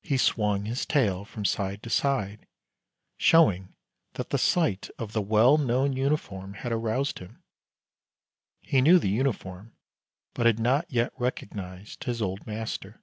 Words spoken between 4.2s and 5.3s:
the sight of the